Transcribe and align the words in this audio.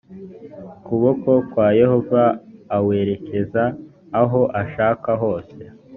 kuboko 0.85 1.29
kwa 1.51 1.67
yehova 1.79 2.23
awerekeza 2.77 3.63
aho 4.21 4.41
ashaka 4.61 5.11
hose 5.21 5.57